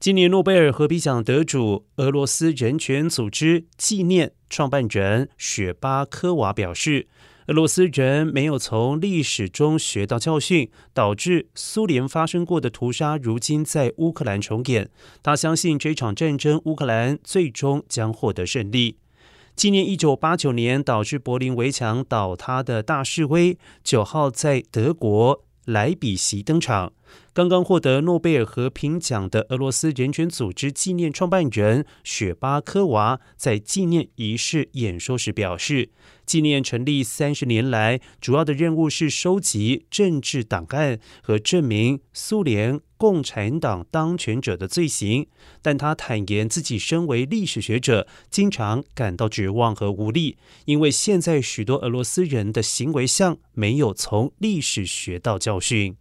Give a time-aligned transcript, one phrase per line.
[0.00, 7.08] 今年诺贝尔和平奖得主、俄罗斯人权组织纪念创办人雪巴科娃表示，
[7.48, 14.88] 俄罗斯人没有从历史中学到教训，导致苏联发生过的屠杀，如今在乌克兰重演。
[15.20, 18.98] 他相信这场战争，乌克兰最终将获得胜利。
[19.56, 26.92] 纪念一九八九年导致柏林围墙倒塌的大示威，九号在德国莱比锡登场。
[27.32, 35.90] 刚刚获得诺贝尔和平奖的俄罗斯人权组织纪念创办人雪巴科娃在纪念仪式演说时表示，
[36.26, 45.28] 纪念成立三十年来，主要的任务是收集政治档案和证明苏联共产党当权者的罪行。
[45.62, 55.96] 但他坦言，自己身为历史学者，经常感到绝望和无力，因为现在许多俄罗斯人的行为像没有从历史学到教训。